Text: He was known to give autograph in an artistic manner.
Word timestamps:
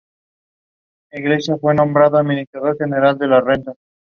He 1.13 1.21
was 1.29 1.47
known 1.47 1.75
to 1.77 1.85
give 1.85 1.95
autograph 1.95 2.75
in 2.79 2.91
an 2.91 2.93
artistic 3.03 3.29
manner. 3.29 3.75